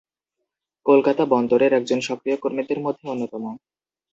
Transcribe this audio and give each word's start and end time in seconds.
কলকাতা 0.85 1.23
বন্দরের 1.33 1.71
একজন 1.73 1.99
সক্রিয় 2.07 2.37
কর্মীদের 2.37 2.79
মধ্যে 2.85 3.05
অন্যতম। 3.07 3.43